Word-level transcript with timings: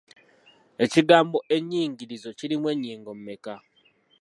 Ekigambo 0.83 1.37
ennyingirizo 1.55 2.29
kirimu 2.39 2.65
ennyingo 2.73 3.11
mmeka? 3.17 3.55